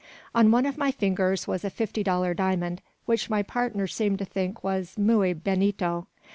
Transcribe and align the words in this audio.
On 0.33 0.49
one 0.49 0.65
of 0.65 0.79
my 0.79 0.89
fingers 0.89 1.47
was 1.47 1.63
a 1.63 1.69
fifty 1.69 2.01
dollar 2.03 2.33
diamond, 2.33 2.81
which 3.05 3.29
my 3.29 3.43
partner 3.43 3.85
seemed 3.85 4.17
to 4.17 4.25
think 4.25 4.63
was 4.63 4.97
muy 4.97 5.31
buenito. 5.35 6.07